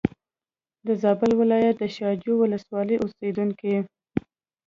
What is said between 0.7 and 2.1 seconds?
د زابل ولایت د شا